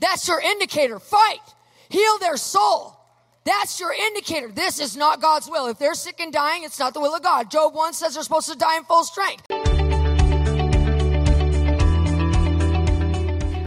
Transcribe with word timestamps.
That's 0.00 0.26
your 0.26 0.40
indicator. 0.40 0.98
Fight. 0.98 1.40
Heal 1.90 2.18
their 2.20 2.38
soul. 2.38 2.96
That's 3.44 3.78
your 3.78 3.92
indicator. 3.92 4.48
This 4.48 4.80
is 4.80 4.96
not 4.96 5.20
God's 5.20 5.46
will. 5.46 5.66
If 5.66 5.78
they're 5.78 5.92
sick 5.92 6.20
and 6.20 6.32
dying, 6.32 6.64
it's 6.64 6.78
not 6.78 6.94
the 6.94 7.00
will 7.00 7.14
of 7.14 7.22
God. 7.22 7.50
Job 7.50 7.74
1 7.74 7.92
says 7.92 8.14
they're 8.14 8.22
supposed 8.22 8.50
to 8.50 8.56
die 8.56 8.78
in 8.78 8.84
full 8.84 9.04
strength. 9.04 9.44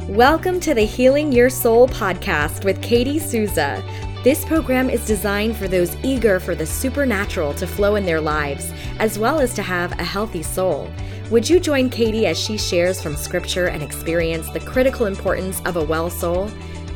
Welcome 0.09 0.59
to 0.61 0.73
the 0.73 0.85
Healing 0.85 1.31
Your 1.31 1.51
Soul 1.51 1.88
podcast 1.88 2.65
with 2.65 2.81
Katie 2.81 3.20
Souza. 3.20 3.84
This 4.23 4.43
program 4.43 4.89
is 4.89 5.05
designed 5.05 5.55
for 5.55 5.68
those 5.68 5.95
eager 5.97 6.39
for 6.39 6.55
the 6.55 6.65
supernatural 6.65 7.54
to 7.55 7.68
flow 7.68 7.95
in 7.95 8.05
their 8.05 8.21
lives, 8.21 8.73
as 8.97 9.20
well 9.20 9.39
as 9.39 9.54
to 9.54 9.61
have 9.61 9.91
a 10.00 10.04
healthy 10.04 10.41
soul. 10.41 10.89
Would 11.34 11.50
you 11.50 11.59
join 11.59 11.89
Katie 11.89 12.27
as 12.27 12.39
she 12.39 12.59
shares 12.59 13.02
from 13.02 13.16
scripture 13.16 13.66
and 13.66 13.81
experience 13.81 14.47
the 14.52 14.59
critical 14.59 15.07
importance 15.07 15.63
of 15.66 15.77
a 15.77 15.84
well 15.84 16.11
soul? 16.11 16.48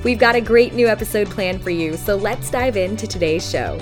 We've 0.04 0.20
got 0.20 0.36
a 0.36 0.42
great 0.42 0.76
new 0.76 0.88
episode 0.88 1.28
planned 1.28 1.64
for 1.64 1.72
you, 1.72 1.98
so 1.98 2.16
let's 2.16 2.52
dive 2.52 2.78
into 2.78 3.08
today's 3.08 3.50
show. 3.50 3.80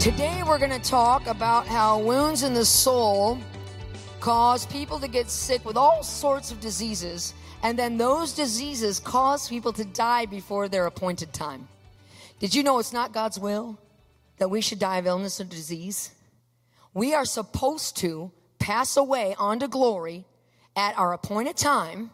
Today, 0.00 0.42
we're 0.44 0.58
going 0.58 0.72
to 0.72 0.82
talk 0.82 1.28
about 1.28 1.64
how 1.68 2.00
wounds 2.00 2.42
in 2.42 2.54
the 2.54 2.64
soul 2.64 3.38
cause 4.18 4.66
people 4.66 4.98
to 4.98 5.06
get 5.06 5.30
sick 5.30 5.64
with 5.64 5.76
all 5.76 6.02
sorts 6.02 6.50
of 6.50 6.58
diseases, 6.58 7.34
and 7.62 7.78
then 7.78 7.96
those 7.96 8.32
diseases 8.32 8.98
cause 8.98 9.48
people 9.48 9.72
to 9.72 9.84
die 9.84 10.26
before 10.26 10.68
their 10.68 10.86
appointed 10.86 11.32
time. 11.32 11.68
Did 12.40 12.52
you 12.52 12.64
know 12.64 12.80
it's 12.80 12.92
not 12.92 13.12
God's 13.12 13.38
will 13.38 13.78
that 14.38 14.48
we 14.48 14.60
should 14.60 14.78
die 14.78 14.98
of 14.98 15.06
illness 15.06 15.40
or 15.40 15.44
disease? 15.44 16.12
We 16.92 17.14
are 17.14 17.24
supposed 17.24 17.96
to 17.98 18.30
pass 18.58 18.96
away 18.96 19.34
onto 19.38 19.68
glory 19.68 20.24
at 20.76 20.96
our 20.98 21.12
appointed 21.12 21.56
time, 21.56 22.10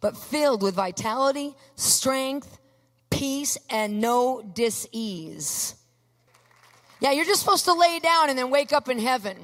but 0.00 0.16
filled 0.16 0.62
with 0.62 0.74
vitality, 0.74 1.54
strength, 1.76 2.58
peace, 3.10 3.58
and 3.70 4.00
no 4.00 4.42
disease. 4.42 5.74
Yeah, 7.00 7.12
you're 7.12 7.24
just 7.24 7.40
supposed 7.40 7.66
to 7.66 7.74
lay 7.74 7.98
down 7.98 8.30
and 8.30 8.38
then 8.38 8.50
wake 8.50 8.72
up 8.72 8.88
in 8.88 8.98
heaven. 8.98 9.36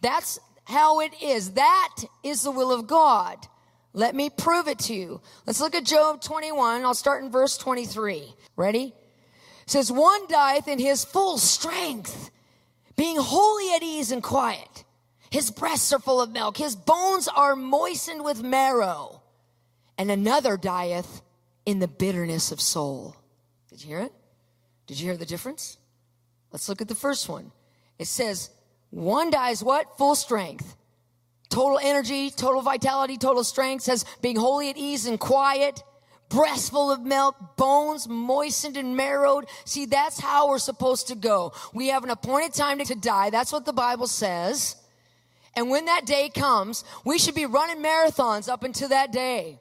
That's 0.00 0.38
how 0.64 1.00
it 1.00 1.12
is. 1.22 1.52
That 1.52 1.96
is 2.22 2.42
the 2.42 2.50
will 2.50 2.72
of 2.72 2.86
God. 2.86 3.38
Let 3.92 4.14
me 4.14 4.30
prove 4.30 4.68
it 4.68 4.78
to 4.80 4.94
you. 4.94 5.20
Let's 5.46 5.60
look 5.60 5.74
at 5.74 5.84
Job 5.84 6.20
21. 6.20 6.84
I'll 6.84 6.94
start 6.94 7.24
in 7.24 7.30
verse 7.30 7.56
23. 7.56 8.34
Ready? 8.56 8.94
Says, 9.70 9.92
One 9.92 10.26
dieth 10.26 10.66
in 10.66 10.80
his 10.80 11.04
full 11.04 11.38
strength, 11.38 12.32
being 12.96 13.16
wholly 13.16 13.72
at 13.72 13.84
ease 13.84 14.10
and 14.10 14.20
quiet. 14.20 14.84
His 15.30 15.52
breasts 15.52 15.92
are 15.92 16.00
full 16.00 16.20
of 16.20 16.32
milk. 16.32 16.56
His 16.56 16.74
bones 16.74 17.28
are 17.28 17.54
moistened 17.54 18.24
with 18.24 18.42
marrow. 18.42 19.22
And 19.96 20.10
another 20.10 20.56
dieth 20.56 21.22
in 21.66 21.78
the 21.78 21.86
bitterness 21.86 22.50
of 22.50 22.60
soul. 22.60 23.14
Did 23.68 23.80
you 23.84 23.90
hear 23.90 24.00
it? 24.00 24.12
Did 24.88 24.98
you 24.98 25.06
hear 25.06 25.16
the 25.16 25.24
difference? 25.24 25.78
Let's 26.50 26.68
look 26.68 26.80
at 26.80 26.88
the 26.88 26.96
first 26.96 27.28
one. 27.28 27.52
It 27.96 28.08
says, 28.08 28.50
one 28.90 29.30
dies 29.30 29.62
what? 29.62 29.96
Full 29.98 30.16
strength. 30.16 30.76
Total 31.48 31.78
energy, 31.80 32.30
total 32.30 32.60
vitality, 32.60 33.16
total 33.18 33.44
strength. 33.44 33.84
Says 33.84 34.04
being 34.20 34.34
wholly 34.34 34.68
at 34.70 34.76
ease 34.76 35.06
and 35.06 35.20
quiet. 35.20 35.84
Breast 36.30 36.70
full 36.70 36.90
of 36.90 37.02
milk, 37.02 37.56
bones 37.56 38.08
moistened 38.08 38.76
and 38.76 38.96
marrowed. 38.96 39.46
See, 39.64 39.84
that's 39.84 40.18
how 40.18 40.48
we're 40.48 40.58
supposed 40.58 41.08
to 41.08 41.16
go. 41.16 41.52
We 41.74 41.88
have 41.88 42.04
an 42.04 42.10
appointed 42.10 42.54
time 42.54 42.78
to 42.78 42.94
die. 42.94 43.30
That's 43.30 43.52
what 43.52 43.66
the 43.66 43.72
Bible 43.72 44.06
says. 44.06 44.76
And 45.56 45.68
when 45.68 45.86
that 45.86 46.06
day 46.06 46.30
comes, 46.30 46.84
we 47.04 47.18
should 47.18 47.34
be 47.34 47.46
running 47.46 47.82
marathons 47.82 48.48
up 48.48 48.62
until 48.62 48.88
that 48.90 49.12
day. 49.12 49.58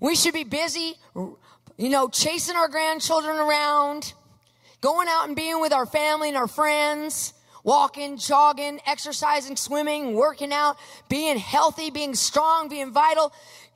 We 0.00 0.16
should 0.16 0.34
be 0.34 0.44
busy, 0.44 0.94
you 1.14 1.88
know, 1.90 2.08
chasing 2.08 2.56
our 2.56 2.68
grandchildren 2.68 3.36
around, 3.36 4.14
going 4.80 5.08
out 5.08 5.26
and 5.26 5.36
being 5.36 5.60
with 5.60 5.72
our 5.72 5.86
family 5.86 6.28
and 6.28 6.36
our 6.36 6.48
friends, 6.48 7.34
walking, 7.62 8.16
jogging, 8.16 8.80
exercising, 8.86 9.56
swimming, 9.56 10.14
working 10.14 10.52
out, 10.52 10.76
being 11.08 11.36
healthy, 11.36 11.90
being 11.90 12.14
strong, 12.14 12.68
being 12.68 12.92
vital, 12.92 13.32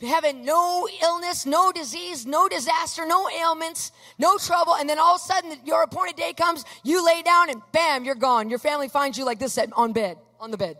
having 0.08 0.44
no 0.44 0.88
illness, 1.02 1.44
no 1.44 1.72
disease, 1.72 2.26
no 2.26 2.48
disaster, 2.48 3.06
no 3.06 3.28
ailments, 3.28 3.92
no 4.18 4.38
trouble. 4.38 4.74
And 4.74 4.88
then 4.88 4.98
all 4.98 5.16
of 5.16 5.20
a 5.20 5.24
sudden, 5.24 5.58
your 5.64 5.82
appointed 5.82 6.16
day 6.16 6.32
comes, 6.32 6.64
you 6.82 7.04
lay 7.04 7.22
down 7.22 7.50
and 7.50 7.60
bam, 7.72 8.04
you're 8.04 8.14
gone. 8.14 8.48
Your 8.48 8.58
family 8.58 8.88
finds 8.88 9.18
you 9.18 9.24
like 9.24 9.38
this 9.38 9.58
on 9.58 9.92
bed 9.92 10.16
on 10.38 10.50
the 10.50 10.56
bed. 10.56 10.78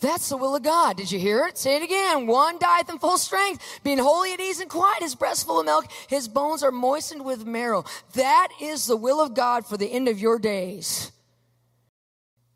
That's 0.00 0.28
the 0.28 0.36
will 0.36 0.54
of 0.54 0.62
God. 0.62 0.98
Did 0.98 1.10
you 1.10 1.18
hear 1.18 1.46
it? 1.46 1.56
Say 1.56 1.76
it 1.76 1.82
again. 1.82 2.26
One 2.26 2.58
dieth 2.58 2.90
in 2.90 2.98
full 2.98 3.16
strength, 3.16 3.80
being 3.82 3.98
wholly 3.98 4.34
at 4.34 4.40
ease 4.40 4.60
and 4.60 4.68
quiet, 4.68 5.02
his 5.02 5.14
breast 5.14 5.46
full 5.46 5.60
of 5.60 5.66
milk, 5.66 5.86
his 6.08 6.28
bones 6.28 6.62
are 6.62 6.70
moistened 6.70 7.24
with 7.24 7.46
marrow. 7.46 7.84
That 8.12 8.48
is 8.60 8.86
the 8.86 8.96
will 8.96 9.20
of 9.20 9.34
God 9.34 9.66
for 9.66 9.78
the 9.78 9.90
end 9.90 10.08
of 10.08 10.18
your 10.18 10.38
days. 10.38 11.12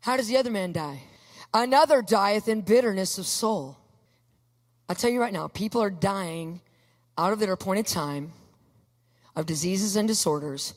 How 0.01 0.17
does 0.17 0.27
the 0.27 0.37
other 0.37 0.51
man 0.51 0.71
die? 0.71 1.01
Another 1.53 2.01
dieth 2.01 2.47
in 2.47 2.61
bitterness 2.61 3.17
of 3.17 3.25
soul. 3.25 3.77
I 4.91 4.93
tell 4.93 5.09
you 5.09 5.21
right 5.21 5.31
now, 5.31 5.47
people 5.47 5.81
are 5.81 5.89
dying 5.89 6.59
out 7.17 7.31
of 7.31 7.39
their 7.39 7.53
appointed 7.53 7.87
time 7.87 8.33
of 9.37 9.45
diseases 9.45 9.95
and 9.95 10.05
disorders, 10.05 10.73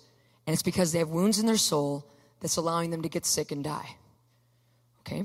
and 0.46 0.54
it's 0.54 0.62
because 0.62 0.92
they 0.92 1.00
have 1.00 1.08
wounds 1.08 1.40
in 1.40 1.46
their 1.46 1.56
soul 1.56 2.06
that's 2.38 2.56
allowing 2.56 2.90
them 2.90 3.02
to 3.02 3.08
get 3.08 3.26
sick 3.26 3.50
and 3.50 3.64
die. 3.64 3.96
Okay? 5.00 5.24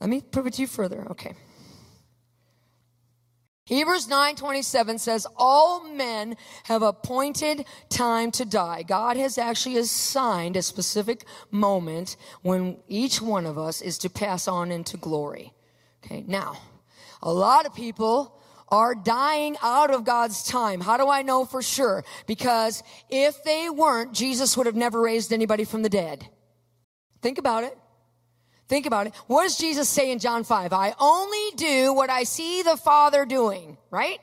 Let 0.00 0.10
me 0.10 0.20
prove 0.20 0.48
it 0.48 0.54
to 0.54 0.62
you 0.62 0.66
further. 0.66 1.06
Okay. 1.12 1.34
Hebrews 3.66 4.08
9:27 4.08 4.98
says 4.98 5.24
all 5.36 5.84
men 5.84 6.36
have 6.64 6.82
appointed 6.82 7.64
time 7.88 8.32
to 8.32 8.44
die. 8.44 8.82
God 8.82 9.16
has 9.16 9.38
actually 9.38 9.76
assigned 9.76 10.56
a 10.56 10.62
specific 10.62 11.24
moment 11.52 12.16
when 12.42 12.78
each 12.88 13.22
one 13.22 13.46
of 13.46 13.56
us 13.56 13.80
is 13.80 13.98
to 13.98 14.10
pass 14.10 14.48
on 14.48 14.72
into 14.72 14.96
glory. 14.96 15.52
Okay? 16.02 16.24
Now, 16.26 16.56
a 17.22 17.32
lot 17.32 17.66
of 17.66 17.74
people 17.74 18.34
are 18.68 18.94
dying 18.94 19.56
out 19.62 19.90
of 19.90 20.04
God's 20.04 20.44
time. 20.44 20.80
How 20.80 20.96
do 20.96 21.08
I 21.08 21.22
know 21.22 21.44
for 21.44 21.62
sure? 21.62 22.04
Because 22.26 22.82
if 23.08 23.42
they 23.44 23.70
weren't, 23.70 24.12
Jesus 24.12 24.56
would 24.56 24.66
have 24.66 24.76
never 24.76 25.00
raised 25.00 25.32
anybody 25.32 25.64
from 25.64 25.82
the 25.82 25.88
dead. 25.88 26.28
Think 27.22 27.38
about 27.38 27.64
it. 27.64 27.76
Think 28.68 28.84
about 28.84 29.06
it. 29.06 29.14
What 29.26 29.44
does 29.44 29.56
Jesus 29.56 29.88
say 29.88 30.10
in 30.10 30.18
John 30.18 30.44
5? 30.44 30.72
I 30.74 30.94
only 31.00 31.50
do 31.56 31.94
what 31.94 32.10
I 32.10 32.24
see 32.24 32.62
the 32.62 32.76
Father 32.76 33.24
doing, 33.24 33.78
right? 33.90 34.20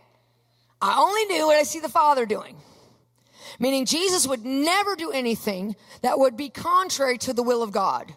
I 0.80 1.00
only 1.00 1.26
do 1.36 1.48
what 1.48 1.58
I 1.58 1.64
see 1.64 1.80
the 1.80 1.90
Father 1.90 2.28
doing. 2.28 2.56
Meaning 3.60 3.86
Jesus 3.86 4.28
would 4.28 4.46
never 4.46 4.96
do 4.96 5.12
anything 5.12 5.76
that 6.02 6.20
would 6.20 6.38
be 6.38 6.50
contrary 6.50 7.18
to 7.20 7.34
the 7.34 7.42
will 7.42 7.64
of 7.64 7.72
God. 7.72 8.14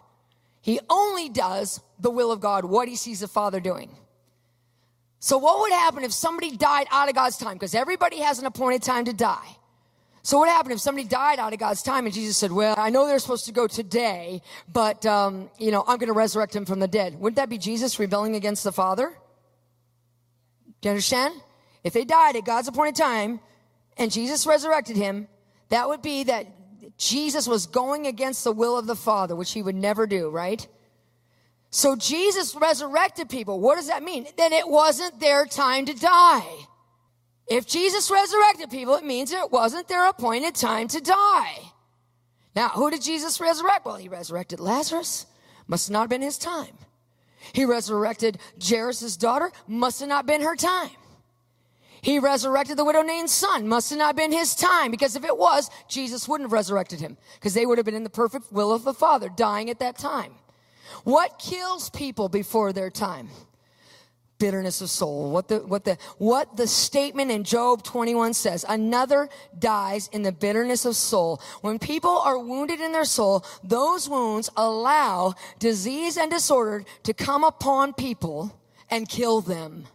He 0.61 0.79
only 0.89 1.29
does 1.29 1.81
the 1.99 2.11
will 2.11 2.31
of 2.31 2.41
God, 2.41 2.65
what 2.65 2.87
he 2.87 2.95
sees 2.95 3.21
the 3.21 3.27
Father 3.27 3.59
doing. 3.59 3.89
So 5.19 5.37
what 5.37 5.59
would 5.59 5.71
happen 5.71 6.03
if 6.03 6.13
somebody 6.13 6.55
died 6.55 6.87
out 6.91 7.09
of 7.09 7.15
God's 7.15 7.37
time? 7.37 7.53
Because 7.53 7.75
everybody 7.75 8.19
has 8.19 8.39
an 8.39 8.45
appointed 8.45 8.83
time 8.83 9.05
to 9.05 9.13
die. 9.13 9.57
So 10.21 10.39
what 10.39 10.49
happened 10.49 10.73
if 10.73 10.79
somebody 10.79 11.07
died 11.07 11.39
out 11.39 11.53
of 11.53 11.59
God's 11.59 11.81
time 11.81 12.05
and 12.05 12.13
Jesus 12.13 12.37
said, 12.37 12.51
well, 12.51 12.75
I 12.77 12.89
know 12.89 13.07
they're 13.07 13.19
supposed 13.19 13.45
to 13.45 13.51
go 13.51 13.67
today, 13.67 14.41
but, 14.71 15.05
um, 15.05 15.49
you 15.57 15.71
know, 15.71 15.83
I'm 15.87 15.97
going 15.97 16.07
to 16.07 16.13
resurrect 16.13 16.55
him 16.55 16.65
from 16.65 16.79
the 16.79 16.87
dead. 16.87 17.19
Wouldn't 17.19 17.37
that 17.37 17.49
be 17.49 17.57
Jesus 17.57 17.99
rebelling 17.99 18.35
against 18.35 18.63
the 18.63 18.71
Father? 18.71 19.13
Do 20.81 20.87
you 20.87 20.91
understand? 20.91 21.33
If 21.83 21.93
they 21.93 22.05
died 22.05 22.35
at 22.35 22.45
God's 22.45 22.67
appointed 22.67 22.95
time 22.95 23.39
and 23.97 24.11
Jesus 24.11 24.45
resurrected 24.45 24.97
him, 24.97 25.27
that 25.69 25.87
would 25.87 26.01
be 26.01 26.23
that 26.23 26.47
Jesus 26.97 27.47
was 27.47 27.65
going 27.65 28.07
against 28.07 28.43
the 28.43 28.51
will 28.51 28.77
of 28.77 28.87
the 28.87 28.95
Father, 28.95 29.35
which 29.35 29.51
he 29.51 29.61
would 29.61 29.75
never 29.75 30.05
do, 30.05 30.29
right? 30.29 30.67
So 31.71 31.95
Jesus 31.95 32.55
resurrected 32.55 33.29
people. 33.29 33.59
What 33.59 33.75
does 33.75 33.87
that 33.87 34.03
mean? 34.03 34.25
Then 34.37 34.53
it 34.53 34.67
wasn't 34.67 35.19
their 35.19 35.45
time 35.45 35.85
to 35.85 35.93
die. 35.93 36.47
If 37.47 37.67
Jesus 37.67 38.11
resurrected 38.11 38.69
people, 38.69 38.95
it 38.95 39.03
means 39.03 39.31
it 39.31 39.51
wasn't 39.51 39.87
their 39.87 40.07
appointed 40.07 40.55
time 40.55 40.87
to 40.89 41.01
die. 41.01 41.57
Now, 42.55 42.69
who 42.69 42.89
did 42.89 43.01
Jesus 43.01 43.39
resurrect? 43.39 43.85
Well, 43.85 43.95
he 43.95 44.09
resurrected 44.09 44.59
Lazarus. 44.59 45.25
Must 45.67 45.89
not 45.91 46.01
have 46.01 46.09
been 46.09 46.21
his 46.21 46.37
time. 46.37 46.77
He 47.53 47.65
resurrected 47.65 48.39
Jairus' 48.61 49.17
daughter. 49.17 49.51
Must 49.67 49.99
have 49.99 50.09
not 50.09 50.25
been 50.25 50.41
her 50.41 50.55
time. 50.55 50.89
He 52.01 52.17
resurrected 52.17 52.77
the 52.77 52.85
widow 52.85 53.01
Nain's 53.01 53.31
son. 53.31 53.67
Must 53.67 53.89
have 53.89 53.99
not 53.99 54.15
been 54.15 54.31
his 54.31 54.55
time 54.55 54.89
because 54.89 55.15
if 55.15 55.25
it 55.25 55.37
was, 55.37 55.69
Jesus 55.87 56.27
wouldn't 56.27 56.45
have 56.45 56.53
resurrected 56.53 56.99
him 56.99 57.17
because 57.35 57.53
they 57.53 57.65
would 57.65 57.77
have 57.77 57.85
been 57.85 57.95
in 57.95 58.03
the 58.03 58.09
perfect 58.09 58.51
will 58.51 58.71
of 58.71 58.83
the 58.83 58.93
Father, 58.93 59.29
dying 59.29 59.69
at 59.69 59.79
that 59.79 59.97
time. 59.97 60.35
What 61.03 61.39
kills 61.39 61.89
people 61.89 62.29
before 62.29 62.73
their 62.73 62.89
time? 62.89 63.29
bitterness 64.39 64.81
of 64.81 64.89
soul. 64.89 65.29
What 65.31 65.49
the, 65.49 65.59
what 65.59 65.83
the, 65.83 65.97
what 66.17 66.57
the 66.57 66.65
statement 66.65 67.29
in 67.29 67.43
Job 67.43 67.83
21 67.83 68.33
says. 68.33 68.65
Another 68.67 69.29
dies 69.57 70.09
in 70.11 70.23
the 70.23 70.31
bitterness 70.31 70.85
of 70.85 70.95
soul. 70.95 71.41
When 71.61 71.77
people 71.77 72.17
are 72.17 72.39
wounded 72.39 72.79
in 72.79 72.93
their 72.93 73.05
soul, 73.05 73.45
those 73.63 74.09
wounds 74.09 74.49
allow 74.55 75.35
disease 75.59 76.17
and 76.17 76.31
disorder 76.31 76.85
to 77.03 77.13
come 77.13 77.43
upon 77.43 77.93
people 77.93 78.57
and 78.89 79.07
kill 79.07 79.41
them 79.41 79.85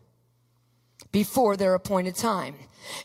before 1.10 1.56
their 1.56 1.74
appointed 1.74 2.14
time. 2.14 2.54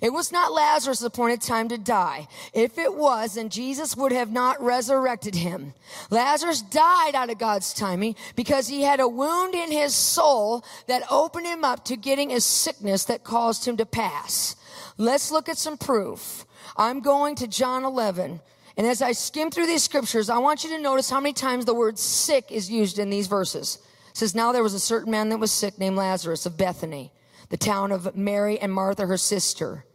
It 0.02 0.12
was 0.12 0.32
not 0.32 0.52
Lazarus' 0.52 1.02
appointed 1.02 1.42
time 1.42 1.70
to 1.70 1.78
die. 1.78 2.28
If 2.54 2.78
it 2.78 2.94
was, 2.94 3.36
then 3.36 3.50
Jesus 3.50 3.96
would 3.96 4.12
have 4.12 4.32
not 4.32 4.62
resurrected 4.62 5.36
him. 5.36 5.74
Lazarus 6.10 6.62
died 6.62 7.16
out 7.16 7.30
of 7.30 7.38
God's 7.38 7.74
timing 7.74 8.16
because 8.36 8.68
he 8.68 8.84
had 8.84 9.00
a 9.00 9.08
wound 9.08 9.56
in 9.56 9.72
his 9.72 9.96
soul 9.96 10.64
that 10.88 11.04
opened 11.12 11.46
him 11.46 11.64
up 11.64 11.86
to 11.86 11.98
getting 11.98 12.32
a 12.32 12.42
sickness 12.42 13.06
that 13.06 13.24
caused 13.24 13.66
him 13.66 13.78
to 13.78 13.86
pass. 13.86 14.56
Let's 14.98 15.32
look 15.32 15.50
at 15.50 15.58
some 15.58 15.78
proof. 15.78 16.46
I'm 16.78 17.00
going 17.02 17.36
to 17.36 17.48
John 17.48 17.84
11. 17.84 18.42
And 18.78 18.88
as 18.88 19.02
I 19.02 19.12
skim 19.12 19.52
through 19.52 19.68
these 19.68 19.84
scriptures, 19.84 20.30
I 20.30 20.38
want 20.38 20.64
you 20.64 20.70
to 20.72 20.82
notice 20.82 21.10
how 21.10 21.20
many 21.20 21.34
times 21.34 21.66
the 21.66 21.74
word 21.74 22.00
sick 22.00 22.52
is 22.52 22.72
used 22.72 23.00
in 23.00 23.10
these 23.10 23.28
verses. 23.28 23.80
It 24.12 24.18
says, 24.18 24.34
Now 24.34 24.52
there 24.52 24.64
was 24.64 24.74
a 24.74 24.80
certain 24.80 25.12
man 25.12 25.30
that 25.30 25.38
was 25.38 25.52
sick 25.52 25.78
named 25.78 25.98
Lazarus 25.98 26.46
of 26.46 26.58
Bethany 26.58 27.12
the 27.50 27.58
town 27.58 27.92
of 27.92 28.16
Mary 28.16 28.60
and 28.60 28.72
Martha, 28.72 29.06
her 29.06 29.18
sister. 29.18 29.86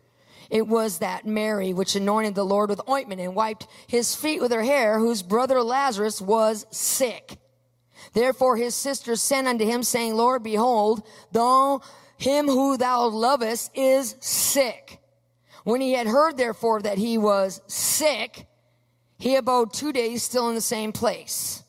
It 0.51 0.67
was 0.69 0.99
that 0.99 1.27
Mary 1.27 1.73
which 1.73 1.97
anointed 1.97 2.35
the 2.35 2.45
Lord 2.45 2.71
with 2.71 2.89
ointment 2.89 3.21
and 3.21 3.35
wiped 3.35 3.67
his 3.87 4.15
feet 4.15 4.41
with 4.41 4.53
her 4.53 4.63
hair, 4.63 4.99
whose 4.99 5.23
brother 5.23 5.63
Lazarus 5.63 6.21
was 6.21 6.67
sick. 6.71 7.39
Therefore 8.13 8.57
his 8.57 8.75
sister 8.75 9.17
sent 9.17 9.47
unto 9.47 9.65
him, 9.65 9.83
saying, 9.83 10.15
Lord, 10.15 10.43
behold, 10.43 11.03
though 11.33 11.81
him 12.19 12.47
who 12.47 12.77
thou 12.77 13.07
lovest 13.07 13.71
is 13.77 14.17
sick. 14.21 15.01
When 15.65 15.81
he 15.81 15.93
had 15.93 16.07
heard, 16.07 16.37
therefore, 16.37 16.83
that 16.83 16.99
he 16.99 17.17
was 17.17 17.63
sick, 17.67 18.47
he 19.19 19.37
abode 19.37 19.73
two 19.73 19.93
days 19.93 20.23
still 20.23 20.49
in 20.51 20.55
the 20.55 20.61
same 20.61 20.93
place. 20.93 21.65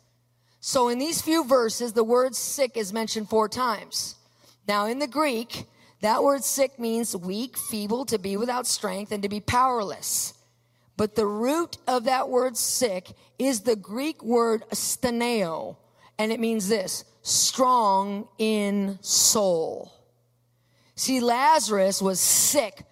So 0.60 0.90
in 0.90 1.00
these 1.00 1.22
few 1.22 1.46
verses, 1.46 1.94
the 1.94 2.04
word 2.04 2.36
sick 2.36 2.76
is 2.76 2.92
mentioned 2.92 3.30
four 3.30 3.48
times. 3.48 4.16
Now 4.68 4.86
in 4.88 5.00
the 5.00 5.08
Greek, 5.08 5.66
that 6.06 6.24
word 6.24 6.44
sick 6.44 6.78
means 6.78 7.16
weak, 7.16 7.58
feeble, 7.58 8.06
to 8.06 8.20
be 8.20 8.38
without 8.38 8.68
strength, 8.68 9.12
and 9.12 9.24
to 9.24 9.30
be 9.30 9.40
powerless. 9.40 10.36
But 10.98 11.16
the 11.16 11.26
root 11.26 11.78
of 11.88 12.04
that 12.04 12.30
word 12.30 12.56
sick 12.56 13.10
is 13.40 13.62
the 13.62 13.76
Greek 13.76 14.24
word 14.24 14.64
steneo, 14.72 15.78
and 16.20 16.32
it 16.32 16.40
means 16.40 16.70
this 16.70 17.06
strong 17.24 18.28
in 18.38 19.00
soul. 19.02 19.92
See, 20.96 21.20
Lazarus 21.22 22.04
was 22.04 22.20
sick 22.20 22.84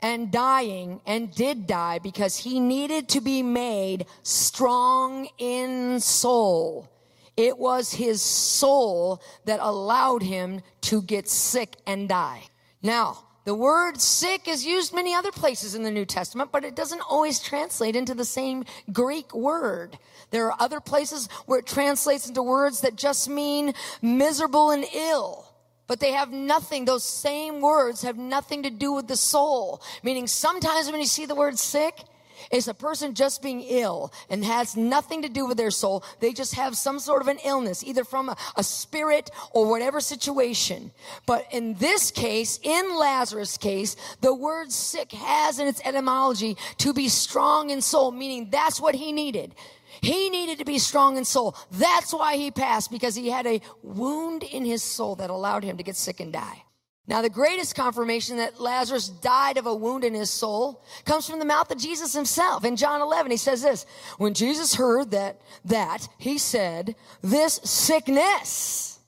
and 0.00 0.32
dying 0.32 1.00
and 1.06 1.32
did 1.32 1.68
die 1.68 2.00
because 2.00 2.36
he 2.36 2.58
needed 2.58 3.08
to 3.10 3.20
be 3.20 3.44
made 3.44 4.06
strong 4.24 5.28
in 5.38 6.00
soul. 6.00 6.90
It 7.40 7.56
was 7.56 7.94
his 7.94 8.20
soul 8.20 9.22
that 9.46 9.60
allowed 9.62 10.22
him 10.22 10.60
to 10.82 11.00
get 11.00 11.26
sick 11.26 11.74
and 11.86 12.06
die. 12.06 12.42
Now, 12.82 13.24
the 13.46 13.54
word 13.54 13.98
sick 13.98 14.46
is 14.46 14.66
used 14.66 14.92
many 14.92 15.14
other 15.14 15.32
places 15.32 15.74
in 15.74 15.82
the 15.82 15.90
New 15.90 16.04
Testament, 16.04 16.52
but 16.52 16.66
it 16.66 16.76
doesn't 16.76 17.00
always 17.00 17.40
translate 17.40 17.96
into 17.96 18.12
the 18.12 18.26
same 18.26 18.66
Greek 18.92 19.34
word. 19.34 19.98
There 20.30 20.52
are 20.52 20.56
other 20.60 20.80
places 20.80 21.30
where 21.46 21.60
it 21.60 21.66
translates 21.66 22.28
into 22.28 22.42
words 22.42 22.82
that 22.82 22.96
just 22.96 23.26
mean 23.26 23.72
miserable 24.02 24.70
and 24.70 24.84
ill. 24.92 25.46
But 25.86 25.98
they 25.98 26.12
have 26.12 26.30
nothing, 26.30 26.84
those 26.84 27.04
same 27.04 27.62
words 27.62 28.02
have 28.02 28.18
nothing 28.18 28.64
to 28.64 28.70
do 28.70 28.92
with 28.92 29.08
the 29.08 29.16
soul. 29.16 29.80
Meaning 30.02 30.26
sometimes 30.26 30.90
when 30.90 31.00
you 31.00 31.06
see 31.06 31.24
the 31.24 31.34
word 31.34 31.58
sick, 31.58 32.04
is 32.50 32.68
a 32.68 32.74
person 32.74 33.14
just 33.14 33.42
being 33.42 33.60
ill 33.62 34.12
and 34.28 34.44
has 34.44 34.76
nothing 34.76 35.22
to 35.22 35.28
do 35.28 35.46
with 35.46 35.56
their 35.56 35.70
soul. 35.70 36.04
They 36.20 36.32
just 36.32 36.54
have 36.54 36.76
some 36.76 36.98
sort 36.98 37.22
of 37.22 37.28
an 37.28 37.38
illness, 37.44 37.84
either 37.84 38.04
from 38.04 38.28
a, 38.28 38.36
a 38.56 38.62
spirit 38.62 39.30
or 39.52 39.68
whatever 39.68 40.00
situation. 40.00 40.90
But 41.26 41.46
in 41.52 41.74
this 41.74 42.10
case, 42.10 42.58
in 42.62 42.96
Lazarus' 42.96 43.56
case, 43.56 43.96
the 44.20 44.34
word 44.34 44.72
sick 44.72 45.12
has 45.12 45.58
in 45.58 45.68
its 45.68 45.80
etymology 45.84 46.56
to 46.78 46.92
be 46.92 47.08
strong 47.08 47.70
in 47.70 47.80
soul, 47.80 48.10
meaning 48.10 48.50
that's 48.50 48.80
what 48.80 48.94
he 48.94 49.12
needed. 49.12 49.54
He 50.00 50.30
needed 50.30 50.58
to 50.58 50.64
be 50.64 50.78
strong 50.78 51.16
in 51.16 51.24
soul. 51.24 51.56
That's 51.72 52.12
why 52.12 52.36
he 52.36 52.50
passed, 52.50 52.90
because 52.90 53.14
he 53.14 53.28
had 53.28 53.46
a 53.46 53.60
wound 53.82 54.42
in 54.42 54.64
his 54.64 54.82
soul 54.82 55.16
that 55.16 55.30
allowed 55.30 55.62
him 55.64 55.76
to 55.76 55.82
get 55.82 55.96
sick 55.96 56.20
and 56.20 56.32
die. 56.32 56.64
Now, 57.10 57.22
the 57.22 57.28
greatest 57.28 57.74
confirmation 57.74 58.36
that 58.36 58.60
Lazarus 58.60 59.08
died 59.08 59.56
of 59.56 59.66
a 59.66 59.74
wound 59.74 60.04
in 60.04 60.14
his 60.14 60.30
soul 60.30 60.84
comes 61.04 61.28
from 61.28 61.40
the 61.40 61.44
mouth 61.44 61.68
of 61.72 61.76
Jesus 61.76 62.12
himself. 62.12 62.64
In 62.64 62.76
John 62.76 63.00
11, 63.00 63.32
he 63.32 63.36
says 63.36 63.62
this, 63.62 63.84
when 64.18 64.32
Jesus 64.32 64.76
heard 64.76 65.10
that, 65.10 65.40
that, 65.64 66.08
he 66.18 66.38
said, 66.38 66.94
this 67.20 67.54
sickness 67.64 69.00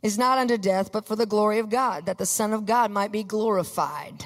is 0.00 0.16
not 0.16 0.38
unto 0.38 0.56
death, 0.56 0.92
but 0.92 1.08
for 1.08 1.16
the 1.16 1.26
glory 1.26 1.58
of 1.58 1.70
God, 1.70 2.06
that 2.06 2.18
the 2.18 2.24
Son 2.24 2.52
of 2.52 2.66
God 2.66 2.92
might 2.92 3.10
be 3.10 3.24
glorified. 3.24 4.22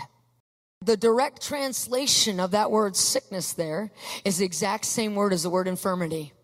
The 0.85 0.99
direct 0.99 1.41
translation 1.41 2.39
of 2.39 2.51
that 2.51 2.71
word 2.71 2.95
sickness 2.95 3.55
there 3.55 3.91
is 4.23 4.37
the 4.37 4.45
exact 4.45 4.85
same 4.85 5.15
word 5.15 5.33
as 5.33 5.45
the 5.45 5.51
word 5.51 5.67
infirmity. 5.67 6.35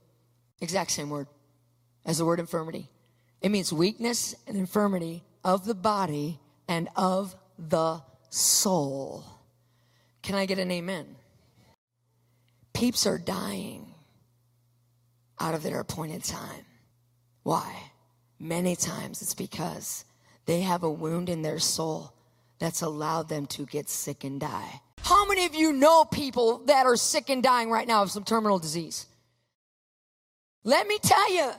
Exact 0.63 0.93
same 0.93 1.11
word 1.11 1.27
as 2.07 2.17
the 2.17 2.25
word 2.25 2.41
infirmity. 2.41 2.89
It 3.43 3.51
means 3.51 3.71
weakness 3.71 4.35
and 4.47 4.57
infirmity 4.57 5.25
of 5.45 5.67
the 5.67 5.75
body 5.75 6.41
and 6.69 6.89
of 6.97 7.35
the 7.59 8.03
soul. 8.31 9.25
Can 10.23 10.35
I 10.35 10.47
get 10.47 10.59
an 10.59 10.71
amen? 10.71 11.17
Peeps 12.73 13.07
are 13.07 13.19
dying 13.19 13.95
out 15.39 15.55
of 15.55 15.63
their 15.63 15.81
appointed 15.81 16.25
time. 16.25 16.65
Why? 17.43 17.91
Many 18.39 18.77
times 18.77 19.23
it's 19.23 19.35
because 19.35 20.05
they 20.47 20.63
have 20.63 20.83
a 20.83 20.91
wound 20.91 21.29
in 21.29 21.43
their 21.43 21.59
soul 21.59 22.15
that's 22.59 22.83
allowed 22.83 23.29
them 23.29 23.47
to 23.47 23.67
get 23.67 23.89
sick 23.89 24.25
and 24.25 24.41
die. 24.41 24.81
How 25.03 25.27
many 25.27 25.45
of 25.45 25.55
you 25.55 25.73
know 25.73 26.05
people 26.05 26.59
that 26.67 26.87
are 26.87 26.97
sick 26.97 27.29
and 27.29 27.43
dying 27.43 27.71
right 27.71 27.87
now 27.87 28.03
of 28.03 28.11
some 28.11 28.25
terminal 28.25 28.59
disease? 28.59 29.07
Let 30.65 30.87
me 30.87 30.99
tell 31.03 31.33
you, 31.33 31.51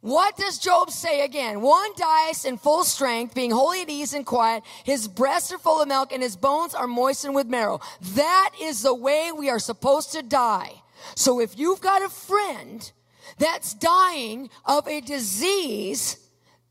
what 0.00 0.36
does 0.36 0.58
Job 0.58 0.90
say 0.90 1.24
again? 1.24 1.60
One 1.60 1.90
dies 1.96 2.44
in 2.44 2.56
full 2.56 2.84
strength, 2.84 3.34
being 3.34 3.50
wholly 3.50 3.82
at 3.82 3.90
ease 3.90 4.14
and 4.14 4.24
quiet. 4.24 4.62
His 4.84 5.08
breasts 5.08 5.52
are 5.52 5.58
full 5.58 5.82
of 5.82 5.88
milk 5.88 6.12
and 6.12 6.22
his 6.22 6.36
bones 6.36 6.74
are 6.74 6.86
moistened 6.86 7.34
with 7.34 7.48
marrow. 7.48 7.80
That 8.14 8.52
is 8.60 8.82
the 8.82 8.94
way 8.94 9.32
we 9.36 9.50
are 9.50 9.58
supposed 9.58 10.12
to 10.12 10.22
die. 10.22 10.82
So 11.16 11.40
if 11.40 11.58
you've 11.58 11.80
got 11.80 12.02
a 12.02 12.08
friend 12.08 12.90
that's 13.38 13.74
dying 13.74 14.50
of 14.64 14.86
a 14.86 15.00
disease, 15.00 16.18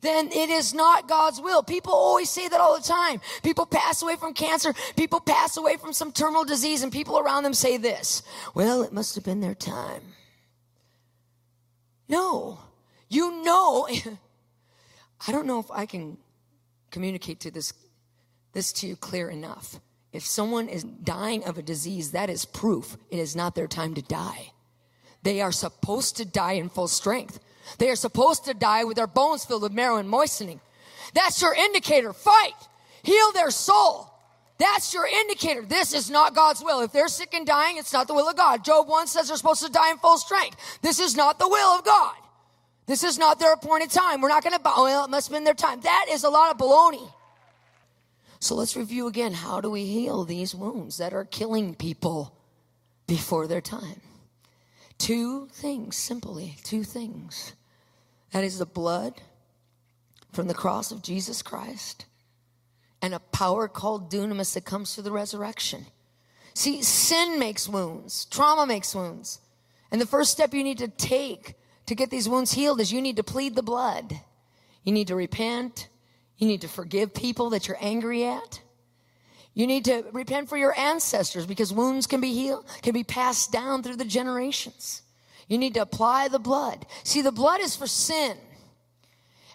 then 0.01 0.27
it 0.31 0.49
is 0.49 0.73
not 0.73 1.09
God's 1.09 1.41
will. 1.41 1.63
People 1.63 1.93
always 1.93 2.29
say 2.29 2.47
that 2.47 2.61
all 2.61 2.77
the 2.77 2.83
time. 2.83 3.19
People 3.43 3.65
pass 3.65 4.01
away 4.01 4.15
from 4.15 4.33
cancer. 4.33 4.73
People 4.95 5.19
pass 5.19 5.57
away 5.57 5.75
from 5.77 5.91
some 5.91 6.11
terminal 6.11 6.45
disease 6.45 6.83
and 6.83 6.91
people 6.91 7.19
around 7.19 7.43
them 7.43 7.53
say 7.53 7.77
this. 7.77 8.23
Well, 8.53 8.83
it 8.83 8.93
must 8.93 9.15
have 9.15 9.23
been 9.23 9.41
their 9.41 9.55
time. 9.55 10.13
No. 12.07 12.59
You 13.09 13.43
know, 13.43 13.87
I 15.27 15.31
don't 15.31 15.47
know 15.47 15.59
if 15.59 15.71
I 15.71 15.85
can 15.85 16.17
communicate 16.91 17.39
to 17.41 17.51
this, 17.51 17.73
this 18.53 18.71
to 18.73 18.87
you 18.87 18.95
clear 18.95 19.29
enough. 19.29 19.79
If 20.13 20.23
someone 20.23 20.67
is 20.67 20.83
dying 20.83 21.43
of 21.43 21.57
a 21.57 21.61
disease, 21.61 22.11
that 22.11 22.29
is 22.29 22.45
proof 22.45 22.97
it 23.09 23.19
is 23.19 23.35
not 23.35 23.55
their 23.55 23.67
time 23.67 23.93
to 23.95 24.01
die. 24.01 24.51
They 25.23 25.41
are 25.41 25.51
supposed 25.51 26.17
to 26.17 26.25
die 26.25 26.53
in 26.53 26.69
full 26.69 26.87
strength. 26.87 27.39
They 27.79 27.89
are 27.89 27.95
supposed 27.95 28.45
to 28.45 28.53
die 28.53 28.83
with 28.85 28.95
their 28.95 29.07
bones 29.07 29.43
filled 29.43 29.63
with 29.63 29.73
marrow 29.73 29.97
and 29.97 30.09
moistening. 30.09 30.61
That's 31.13 31.41
your 31.41 31.53
indicator. 31.53 32.13
Fight. 32.13 32.53
Heal 33.03 33.31
their 33.33 33.51
soul. 33.51 34.13
That's 34.57 34.93
your 34.93 35.05
indicator. 35.05 35.61
This 35.61 35.93
is 35.93 36.09
not 36.09 36.33
God's 36.33 36.63
will. 36.63 36.81
If 36.81 36.91
they're 36.91 37.07
sick 37.07 37.33
and 37.33 37.45
dying, 37.45 37.77
it's 37.77 37.93
not 37.93 38.07
the 38.07 38.15
will 38.15 38.27
of 38.27 38.35
God. 38.35 38.65
Job 38.65 38.87
1 38.87 39.07
says 39.07 39.27
they're 39.27 39.37
supposed 39.37 39.63
to 39.63 39.71
die 39.71 39.91
in 39.91 39.97
full 39.97 40.17
strength. 40.17 40.79
This 40.81 40.99
is 40.99 41.15
not 41.15 41.37
the 41.37 41.47
will 41.47 41.77
of 41.77 41.85
God. 41.85 42.15
This 42.87 43.03
is 43.03 43.19
not 43.19 43.39
their 43.39 43.53
appointed 43.53 43.91
time. 43.91 44.21
We're 44.21 44.29
not 44.29 44.43
going 44.43 44.57
to, 44.57 44.61
well, 44.63 45.05
it 45.05 45.09
must 45.09 45.27
have 45.27 45.35
been 45.35 45.43
their 45.43 45.53
time. 45.53 45.81
That 45.81 46.07
is 46.09 46.23
a 46.23 46.29
lot 46.29 46.51
of 46.51 46.57
baloney. 46.57 47.11
So 48.39 48.55
let's 48.55 48.77
review 48.77 49.07
again. 49.07 49.33
How 49.33 49.61
do 49.61 49.69
we 49.69 49.85
heal 49.85 50.23
these 50.23 50.55
wounds 50.55 50.97
that 50.97 51.13
are 51.13 51.25
killing 51.25 51.75
people 51.75 52.33
before 53.05 53.45
their 53.45 53.61
time? 53.61 54.01
Two 54.97 55.47
things, 55.51 55.95
simply, 55.95 56.55
two 56.63 56.83
things. 56.83 57.53
That 58.31 58.43
is 58.43 58.57
the 58.57 58.65
blood 58.65 59.21
from 60.31 60.47
the 60.47 60.53
cross 60.53 60.91
of 60.91 61.03
Jesus 61.03 61.41
Christ 61.41 62.05
and 63.01 63.13
a 63.13 63.19
power 63.19 63.67
called 63.67 64.11
dunamis 64.11 64.53
that 64.53 64.65
comes 64.65 64.93
through 64.93 65.03
the 65.03 65.11
resurrection. 65.11 65.85
See, 66.53 66.81
sin 66.81 67.37
makes 67.37 67.69
wounds, 67.69 68.25
trauma 68.25 68.65
makes 68.65 68.95
wounds. 68.95 69.39
And 69.91 70.01
the 70.01 70.07
first 70.07 70.31
step 70.31 70.53
you 70.53 70.63
need 70.63 70.79
to 70.79 70.87
take 70.87 71.55
to 71.85 71.95
get 71.95 72.09
these 72.09 72.27
wounds 72.27 72.51
healed 72.51 72.81
is 72.81 72.91
you 72.91 73.01
need 73.01 73.15
to 73.17 73.23
plead 73.23 73.55
the 73.55 73.63
blood. 73.63 74.19
You 74.83 74.91
need 74.91 75.07
to 75.07 75.15
repent. 75.15 75.87
You 76.37 76.47
need 76.47 76.61
to 76.61 76.67
forgive 76.67 77.13
people 77.13 77.51
that 77.51 77.67
you're 77.67 77.77
angry 77.79 78.25
at. 78.25 78.61
You 79.53 79.65
need 79.65 79.85
to 79.85 80.05
repent 80.11 80.49
for 80.49 80.57
your 80.57 80.77
ancestors 80.77 81.45
because 81.45 81.73
wounds 81.73 82.05
can 82.05 82.21
be 82.21 82.33
healed, 82.33 82.65
can 82.83 82.93
be 82.93 83.03
passed 83.03 83.51
down 83.51 83.81
through 83.81 83.95
the 83.95 84.05
generations. 84.05 85.01
You 85.47 85.57
need 85.57 85.73
to 85.75 85.81
apply 85.81 86.27
the 86.27 86.39
blood. 86.39 86.85
See, 87.03 87.21
the 87.21 87.31
blood 87.31 87.61
is 87.61 87.75
for 87.75 87.87
sin. 87.87 88.37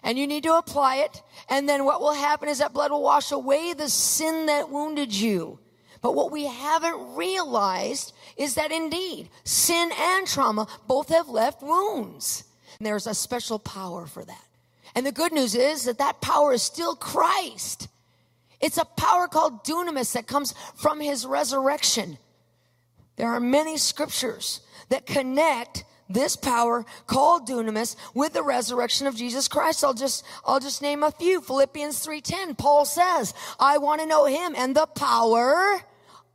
And 0.03 0.19
you 0.19 0.27
need 0.27 0.43
to 0.43 0.57
apply 0.57 0.97
it. 0.97 1.21
And 1.49 1.67
then 1.67 1.85
what 1.85 2.01
will 2.01 2.13
happen 2.13 2.49
is 2.49 2.59
that 2.59 2.73
blood 2.73 2.91
will 2.91 3.01
wash 3.01 3.31
away 3.31 3.73
the 3.73 3.89
sin 3.89 4.47
that 4.47 4.69
wounded 4.69 5.13
you. 5.13 5.59
But 6.01 6.15
what 6.15 6.31
we 6.31 6.45
haven't 6.45 7.15
realized 7.15 8.13
is 8.35 8.55
that 8.55 8.71
indeed 8.71 9.29
sin 9.45 9.89
and 9.97 10.27
trauma 10.27 10.67
both 10.85 11.09
have 11.09 11.29
left 11.29 11.61
wounds. 11.61 12.43
And 12.77 12.85
there's 12.85 13.07
a 13.07 13.13
special 13.13 13.57
power 13.57 14.05
for 14.05 14.25
that. 14.25 14.45
And 14.95 15.05
the 15.05 15.13
good 15.13 15.31
news 15.31 15.55
is 15.55 15.85
that 15.85 15.99
that 15.99 16.19
power 16.19 16.53
is 16.53 16.61
still 16.61 16.95
Christ. 16.95 17.87
It's 18.59 18.77
a 18.77 18.85
power 18.85 19.27
called 19.27 19.63
dunamis 19.63 20.13
that 20.13 20.27
comes 20.27 20.53
from 20.75 20.99
his 20.99 21.25
resurrection. 21.25 22.17
There 23.15 23.29
are 23.29 23.39
many 23.39 23.77
scriptures 23.77 24.61
that 24.89 25.05
connect 25.05 25.82
this 26.09 26.35
power 26.35 26.85
called 27.07 27.47
dunamis 27.47 27.95
with 28.13 28.33
the 28.33 28.43
resurrection 28.43 29.07
of 29.07 29.15
Jesus 29.15 29.47
Christ. 29.47 29.83
I'll 29.83 29.93
just, 29.93 30.23
I'll 30.45 30.59
just 30.59 30.81
name 30.81 31.03
a 31.03 31.11
few. 31.11 31.41
Philippians 31.41 32.05
3.10, 32.05 32.57
Paul 32.57 32.85
says, 32.85 33.33
I 33.59 33.77
want 33.77 34.01
to 34.01 34.07
know 34.07 34.25
him 34.25 34.53
and 34.57 34.75
the 34.75 34.85
power 34.85 35.81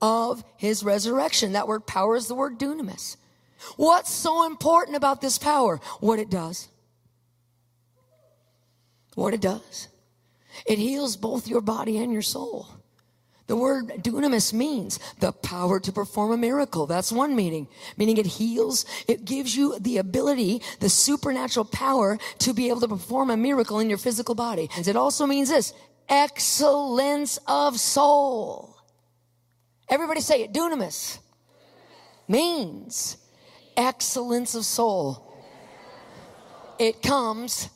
of 0.01 0.45
his 0.57 0.85
resurrection. 0.85 1.53
That 1.53 1.69
word 1.69 1.87
power 1.87 2.17
is 2.17 2.29
the 2.29 2.35
word 2.35 2.59
dunamis. 2.59 3.17
What's 3.77 4.13
so 4.13 4.47
important 4.47 4.97
about 4.97 5.21
this 5.21 5.39
power? 5.39 5.81
What 6.01 6.19
it 6.19 6.31
does. 6.31 6.69
What 9.15 9.35
it 9.35 9.41
does. 9.41 9.89
It 10.67 10.79
heals 10.79 11.17
both 11.17 11.49
your 11.49 11.61
body 11.61 11.99
and 11.99 12.13
your 12.13 12.23
soul. 12.23 12.69
The 13.49 13.57
word 13.57 13.89
dunamis 14.03 14.53
means 14.53 15.01
the 15.21 15.33
power 15.33 15.81
to 15.81 15.91
perform 15.91 16.33
a 16.33 16.37
miracle. 16.37 16.87
That's 16.87 17.11
one 17.11 17.35
meaning. 17.35 17.67
Meaning 17.97 18.19
it 18.19 18.27
heals. 18.27 18.85
It 19.09 19.25
gives 19.25 19.57
you 19.57 19.79
the 19.81 19.97
ability, 19.97 20.61
the 20.81 20.91
supernatural 20.91 21.65
power 21.65 22.19
to 22.41 22.53
be 22.53 22.69
able 22.69 22.81
to 22.83 22.89
perform 22.89 23.31
a 23.31 23.37
miracle 23.39 23.79
in 23.79 23.89
your 23.89 23.99
physical 23.99 24.35
body. 24.35 24.69
And 24.77 24.87
it 24.87 24.97
also 24.97 25.27
means 25.27 25.49
this, 25.49 25.73
excellence 26.11 27.39
of 27.47 27.81
soul. 27.81 28.77
Everybody 29.89 30.21
say 30.21 30.43
it. 30.43 30.53
Dunamis 30.53 31.19
means 32.29 33.17
excellence 33.79 34.55
of 34.55 34.67
soul. 34.67 35.25
It 36.79 37.03
comes 37.03 37.71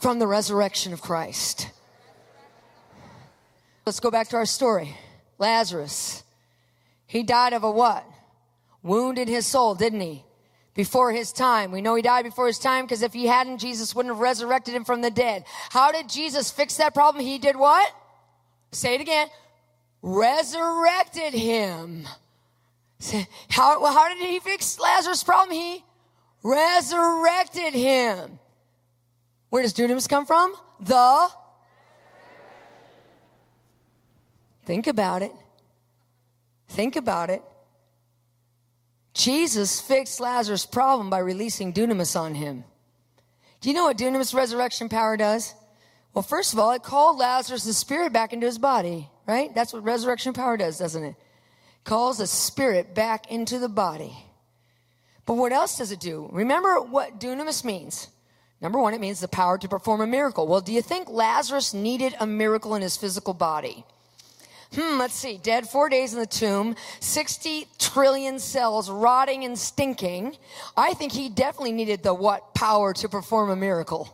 from 0.00 0.18
the 0.18 0.26
resurrection 0.26 0.92
of 0.92 1.00
Christ. 1.00 1.70
Let's 3.86 4.00
go 4.00 4.10
back 4.10 4.28
to 4.28 4.36
our 4.36 4.46
story. 4.46 4.96
Lazarus. 5.38 6.24
He 7.06 7.22
died 7.22 7.52
of 7.52 7.62
a 7.62 7.70
what? 7.70 8.04
Wound 8.82 9.18
in 9.18 9.28
his 9.28 9.46
soul, 9.46 9.74
didn't 9.74 10.00
he? 10.00 10.24
Before 10.74 11.12
his 11.12 11.32
time. 11.32 11.70
We 11.70 11.80
know 11.80 11.94
he 11.94 12.02
died 12.02 12.24
before 12.24 12.48
his 12.48 12.58
time 12.58 12.84
because 12.84 13.02
if 13.02 13.12
he 13.12 13.26
hadn't, 13.26 13.58
Jesus 13.58 13.94
wouldn't 13.94 14.14
have 14.14 14.20
resurrected 14.20 14.74
him 14.74 14.84
from 14.84 15.00
the 15.00 15.10
dead. 15.10 15.44
How 15.70 15.92
did 15.92 16.08
Jesus 16.08 16.50
fix 16.50 16.76
that 16.76 16.94
problem? 16.94 17.24
He 17.24 17.38
did 17.38 17.56
what? 17.56 17.90
Say 18.72 18.96
it 18.96 19.00
again 19.00 19.28
resurrected 20.06 21.34
him. 21.34 22.06
How, 23.50 23.84
how 23.84 24.08
did 24.08 24.18
he 24.18 24.38
fix 24.38 24.78
Lazarus' 24.78 25.24
problem? 25.24 25.56
He 25.56 25.84
resurrected 26.42 27.74
him. 27.74 28.38
Where 29.50 29.62
does 29.62 29.74
dunamis 29.74 30.08
come 30.08 30.24
from? 30.24 30.54
The. 30.80 31.28
Think 34.66 34.86
about 34.86 35.22
it. 35.22 35.32
Think 36.68 36.96
about 36.96 37.30
it. 37.30 37.42
Jesus 39.14 39.80
fixed 39.80 40.20
Lazarus' 40.20 40.66
problem 40.66 41.08
by 41.08 41.20
releasing 41.20 41.72
dunamis 41.72 42.20
on 42.20 42.34
him. 42.34 42.64
Do 43.62 43.70
you 43.70 43.74
know 43.74 43.84
what 43.84 43.96
dunamis 43.96 44.34
resurrection 44.34 44.90
power 44.90 45.16
does? 45.16 45.54
Well, 46.12 46.22
first 46.22 46.52
of 46.52 46.58
all, 46.58 46.72
it 46.72 46.82
called 46.82 47.16
Lazarus' 47.16 47.76
spirit 47.76 48.12
back 48.12 48.34
into 48.34 48.46
his 48.46 48.58
body 48.58 49.08
right? 49.26 49.54
That's 49.54 49.72
what 49.72 49.84
resurrection 49.84 50.32
power 50.32 50.56
does, 50.56 50.78
doesn't 50.78 51.02
it? 51.02 51.16
Calls 51.84 52.18
the 52.18 52.26
spirit 52.26 52.94
back 52.94 53.30
into 53.30 53.58
the 53.58 53.68
body. 53.68 54.16
But 55.24 55.34
what 55.34 55.52
else 55.52 55.78
does 55.78 55.92
it 55.92 56.00
do? 56.00 56.28
Remember 56.32 56.80
what 56.80 57.20
dunamis 57.20 57.64
means. 57.64 58.08
Number 58.60 58.78
one, 58.78 58.94
it 58.94 59.00
means 59.00 59.20
the 59.20 59.28
power 59.28 59.58
to 59.58 59.68
perform 59.68 60.00
a 60.00 60.06
miracle. 60.06 60.46
Well, 60.46 60.60
do 60.60 60.72
you 60.72 60.82
think 60.82 61.08
Lazarus 61.08 61.74
needed 61.74 62.14
a 62.18 62.26
miracle 62.26 62.74
in 62.74 62.82
his 62.82 62.96
physical 62.96 63.34
body? 63.34 63.84
Hmm, 64.74 64.98
let's 64.98 65.14
see. 65.14 65.38
Dead 65.38 65.68
four 65.68 65.88
days 65.88 66.12
in 66.12 66.18
the 66.18 66.26
tomb, 66.26 66.74
60 67.00 67.68
trillion 67.78 68.38
cells 68.38 68.90
rotting 68.90 69.44
and 69.44 69.58
stinking. 69.58 70.36
I 70.76 70.94
think 70.94 71.12
he 71.12 71.28
definitely 71.28 71.72
needed 71.72 72.02
the 72.02 72.14
what 72.14 72.54
power 72.54 72.92
to 72.94 73.08
perform 73.08 73.50
a 73.50 73.56
miracle. 73.56 74.12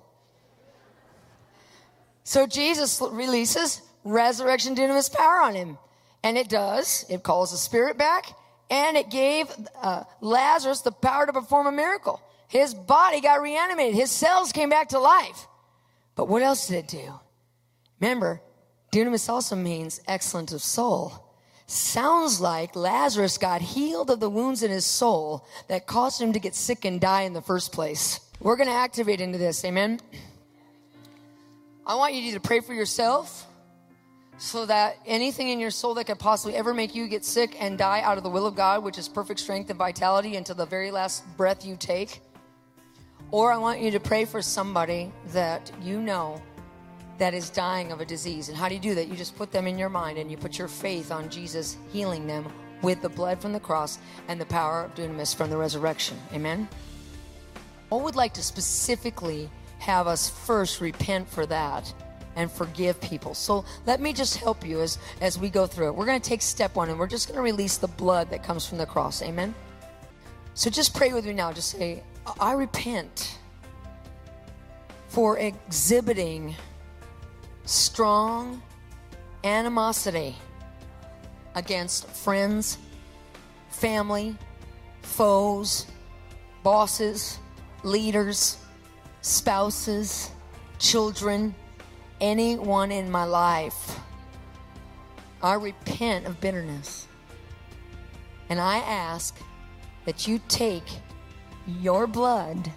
So 2.25 2.47
Jesus 2.47 3.01
releases 3.01 3.83
resurrection 4.05 4.75
dunamis 4.75 5.13
power 5.13 5.43
on 5.43 5.55
him. 5.55 5.79
And 6.23 6.39
it 6.39 6.49
does. 6.49 7.05
It 7.09 7.23
calls 7.23 7.51
the 7.51 7.59
spirit 7.59 7.99
back 7.99 8.27
and 8.71 8.97
it 8.97 9.11
gave 9.11 9.47
uh, 9.83 10.05
Lazarus 10.21 10.81
the 10.81 10.93
power 10.93 11.27
to 11.27 11.33
perform 11.33 11.67
a 11.67 11.73
miracle. 11.73 12.23
His 12.49 12.75
body 12.75 13.21
got 13.21 13.43
reanimated. 13.43 13.95
His 13.95 14.11
cells 14.11 14.53
came 14.53 14.71
back 14.71 14.91
to 14.91 14.99
life. 14.99 15.47
But 16.15 16.29
what 16.29 16.43
else 16.43 16.69
did 16.69 16.77
it 16.77 16.89
do? 16.89 17.13
Remember, 18.01 18.41
dunamis 18.93 19.29
also 19.29 19.57
means 19.57 20.01
excellent 20.07 20.53
of 20.53 20.63
soul. 20.63 21.25
Sounds 21.67 22.41
like 22.41 22.77
Lazarus 22.77 23.39
got 23.39 23.63
healed 23.63 24.11
of 24.11 24.21
the 24.21 24.29
wounds 24.29 24.63
in 24.63 24.71
his 24.71 24.85
soul 24.85 25.47
that 25.69 25.87
caused 25.87 26.21
him 26.21 26.35
to 26.35 26.39
get 26.39 26.55
sick 26.55 26.85
and 26.85 27.01
die 27.01 27.23
in 27.23 27.33
the 27.33 27.41
first 27.41 27.73
place. 27.73 28.21
We're 28.41 28.57
going 28.57 28.69
to 28.69 28.75
activate 28.75 29.21
into 29.21 29.39
this. 29.39 29.65
Amen. 29.65 29.99
I 31.87 31.95
want 31.95 32.15
you 32.15 32.35
to 32.35 32.41
pray 32.41 32.61
for 32.61 32.75
yourself 32.75 33.47
so 34.37 34.67
that 34.67 34.99
anything 35.07 35.49
in 35.49 35.59
your 35.61 35.71
soul 35.71 35.95
that 35.95 36.07
could 36.07 36.19
possibly 36.19 36.55
ever 36.55 36.75
make 36.75 36.95
you 36.95 37.09
get 37.09 37.25
sick 37.25 37.57
and 37.59 37.79
die 37.79 38.03
out 38.03 38.19
of 38.19 38.25
the 38.25 38.31
will 38.31 38.47
of 38.47 38.55
God, 38.55 38.85
which 38.85 38.99
is 38.99 39.09
perfect 39.09 39.41
strength 39.41 39.71
and 39.71 39.79
vitality 39.79 40.37
until 40.37 40.57
the 40.57 40.67
very 40.67 40.91
last 40.91 41.25
breath 41.37 41.65
you 41.65 41.77
take. 41.77 42.21
Or 43.31 43.51
I 43.51 43.57
want 43.57 43.81
you 43.81 43.91
to 43.93 44.01
pray 44.01 44.27
for 44.27 44.43
somebody 44.43 45.11
that 45.29 45.73
you 45.81 46.03
know 46.03 46.43
that 47.23 47.35
is 47.35 47.51
dying 47.51 47.93
of 47.93 48.01
a 48.01 48.05
disease. 48.05 48.49
And 48.49 48.59
how 48.59 48.69
do 48.69 48.75
you 48.75 48.81
do 48.81 48.97
that? 48.97 49.07
You 49.07 49.15
just 49.15 49.37
put 49.37 49.53
them 49.53 49.69
in 49.69 49.79
your 49.79 49.89
mind 49.89 50.19
and 50.19 50.29
you 50.29 50.37
put 50.37 50.59
your 50.59 50.67
faith 50.67 51.13
on 51.13 51.29
Jesus 51.29 51.77
healing 51.93 52.27
them 52.27 52.53
with 52.83 53.01
the 53.01 53.09
blood 53.09 53.41
from 53.41 53.53
the 53.53 53.61
cross 53.61 54.01
and 54.27 54.41
the 54.41 54.47
power 54.47 54.83
of 54.83 54.95
dunamis 54.97 55.33
from 55.33 55.49
the 55.49 55.57
resurrection. 55.57 56.17
Amen? 56.33 56.69
I 57.93 57.95
would 57.95 58.17
like 58.17 58.35
to 58.35 58.43
specifically 58.43 59.49
have 59.79 60.09
us 60.09 60.31
first 60.31 60.81
repent 60.81 61.29
for 61.29 61.47
that 61.47 61.95
and 62.35 62.51
forgive 62.51 63.01
people. 63.01 63.35
So 63.35 63.65
let 63.87 64.01
me 64.01 64.13
just 64.13 64.39
help 64.39 64.67
you 64.67 64.81
as, 64.81 64.99
as 65.21 65.39
we 65.39 65.49
go 65.49 65.65
through 65.65 65.91
it. 65.91 65.95
We're 65.95 66.07
going 66.07 66.21
to 66.21 66.29
take 66.29 66.43
step 66.43 66.75
one 66.75 66.89
and 66.89 66.99
we're 66.99 67.07
just 67.07 67.29
going 67.29 67.37
to 67.37 67.43
release 67.43 67.77
the 67.77 67.87
blood 67.87 68.31
that 68.31 68.43
comes 68.43 68.67
from 68.67 68.79
the 68.79 68.87
cross. 68.87 69.23
Amen. 69.23 69.55
So 70.55 70.71
just 70.71 70.93
pray 70.93 71.13
with 71.13 71.25
me 71.25 71.35
now. 71.35 71.53
Just 71.53 71.71
say, 71.71 72.03
I 72.41 72.55
repent 72.55 73.39
for 75.07 75.39
exhibiting 75.39 76.57
strong 77.65 78.63
animosity 79.45 80.37
against 81.55 82.09
friends, 82.09 82.79
family, 83.71 84.37
foes, 85.03 85.87
bosses, 86.63 87.39
leaders, 87.83 88.59
spouses, 89.21 90.31
children, 90.79 91.55
anyone 92.21 92.91
in 92.93 93.11
my 93.11 93.25
life. 93.25 93.99
I 95.43 95.55
repent 95.55 96.27
of 96.27 96.41
bitterness. 96.41 97.09
And 98.49 98.61
I 98.61 98.79
ask 98.79 99.37
that 100.05 100.29
you 100.29 100.41
take 100.49 100.85
your 101.67 102.07
blood, 102.07 102.71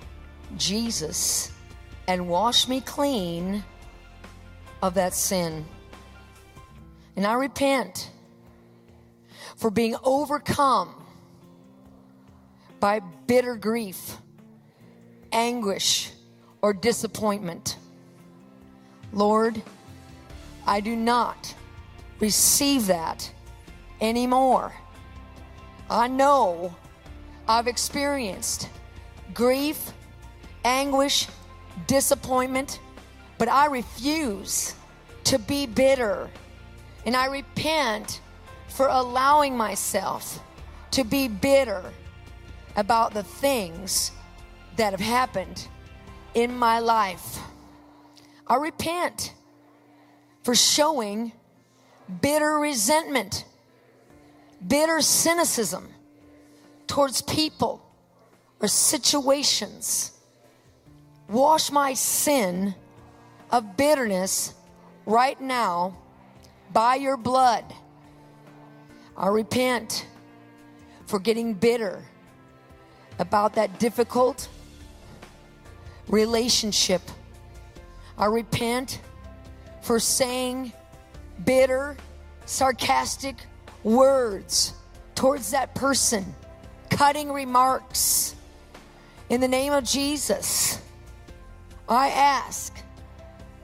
Jesus, 0.58 1.52
and 2.08 2.28
wash 2.28 2.68
me 2.68 2.82
clean 2.82 3.64
of 4.82 4.94
that 4.96 5.14
sin. 5.14 5.66
And 7.16 7.26
I 7.26 7.34
repent 7.34 8.12
for 9.56 9.70
being 9.72 9.96
overcome 10.04 10.94
by 12.80 13.00
bitter 13.00 13.56
grief, 13.56 14.18
anguish, 15.32 16.12
or 16.62 16.74
disappointment. 16.74 17.78
Lord, 19.14 19.62
I 20.68 20.82
do 20.82 20.96
not 20.96 21.56
receive 22.20 22.88
that 22.88 23.32
anymore. 24.02 24.74
I 25.90 26.08
know 26.08 26.76
I've 27.48 27.68
experienced 27.68 28.70
grief, 29.34 29.92
anguish, 30.64 31.28
disappointment, 31.88 32.80
but 33.38 33.48
I 33.48 33.66
refuse 33.68 34.76
to 35.26 35.40
be 35.40 35.66
bitter. 35.66 36.30
And 37.06 37.16
I 37.16 37.28
repent 37.28 38.22
for 38.68 38.88
allowing 38.88 39.56
myself 39.58 40.42
to 40.92 41.04
be 41.04 41.28
bitter 41.28 41.84
about 42.76 43.14
the 43.14 43.24
things 43.24 44.12
that 44.78 44.92
have 44.92 45.00
happened 45.00 45.68
in 46.34 46.58
my 46.58 46.80
life. 46.80 47.40
I 48.48 48.56
repent 48.56 49.34
for 50.44 50.56
showing 50.56 51.32
bitter 52.22 52.60
resentment, 52.60 53.46
bitter 54.66 55.02
cynicism 55.02 55.90
towards 56.88 57.22
people 57.22 57.82
or 58.60 58.68
situations. 58.68 60.12
Wash 61.28 61.72
my 61.72 61.94
sin 61.94 62.76
of 63.56 63.78
bitterness 63.78 64.54
right 65.06 65.40
now 65.40 65.96
by 66.74 66.96
your 66.96 67.16
blood. 67.16 67.64
I 69.16 69.28
repent 69.28 70.06
for 71.06 71.20
getting 71.20 71.54
bitter 71.54 72.04
about 73.18 73.56
that 73.56 73.80
difficult 73.80 74.50
relationship. 76.10 77.02
I 78.18 78.26
repent 78.26 79.00
for 79.82 80.02
saying 80.02 80.74
bitter, 81.46 81.96
sarcastic 82.46 83.38
words 83.84 84.74
towards 85.16 85.52
that 85.52 85.74
person, 85.76 86.26
cutting 86.90 87.32
remarks. 87.32 88.36
In 89.30 89.40
the 89.40 89.48
name 89.48 89.72
of 89.72 89.86
Jesus, 89.86 90.82
I 91.88 92.10
ask 92.10 92.85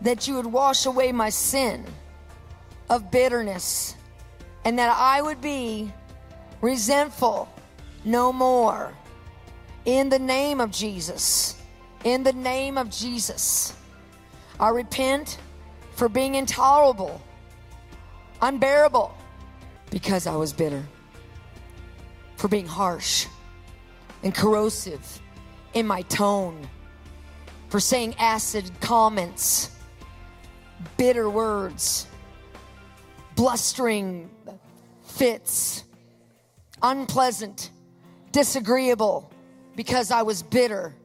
that 0.02 0.28
you 0.28 0.36
would 0.36 0.46
wash 0.46 0.86
away 0.86 1.12
my 1.12 1.30
sin 1.30 1.86
of 2.90 3.12
bitterness 3.12 3.96
and 4.66 4.78
that 4.78 4.96
I 4.98 5.22
would 5.22 5.42
be 5.42 5.92
resentful 6.62 7.50
no 8.04 8.32
more. 8.34 8.94
In 9.86 10.10
the 10.10 10.20
name 10.20 10.62
of 10.62 10.72
Jesus. 10.72 11.56
In 12.04 12.24
the 12.24 12.34
name 12.34 12.78
of 12.78 12.90
Jesus. 12.90 13.76
I 14.60 14.70
repent 14.70 15.40
for 15.96 16.08
being 16.08 16.36
intolerable, 16.36 17.22
unbearable, 18.42 19.16
because 19.90 20.28
I 20.28 20.36
was 20.36 20.54
bitter, 20.54 20.84
for 22.36 22.48
being 22.48 22.68
harsh 22.68 23.28
and 24.24 24.34
corrosive 24.34 25.22
in 25.74 25.88
my 25.88 26.04
tone, 26.04 26.68
for 27.70 27.80
saying 27.80 28.16
acid 28.20 28.70
comments, 28.82 29.72
bitter 30.98 31.30
words, 31.30 32.08
blustering 33.36 34.30
fits, 35.04 35.84
unpleasant, 36.82 37.72
disagreeable, 38.32 39.32
because 39.76 40.12
I 40.12 40.22
was 40.22 40.44
bitter. 40.44 40.96